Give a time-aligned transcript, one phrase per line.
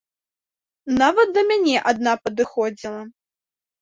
[1.01, 3.01] Нават да мяне адна падыходзіла.